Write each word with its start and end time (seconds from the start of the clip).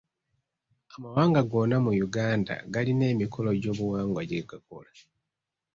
Amawanga 0.95 1.39
gonna 1.51 1.77
mu 1.85 1.91
Uganda 2.07 2.53
galina 2.73 3.05
emikolo 3.13 3.49
gy'obuwangwa 3.61 4.21
gye 4.29 4.47
gakola. 4.49 4.91